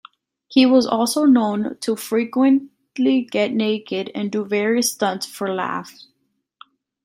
[0.47, 6.07] He was also known to frequently get naked and do various stunts for laughs.